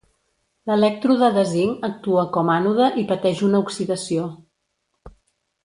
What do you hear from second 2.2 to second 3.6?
com ànode i pateix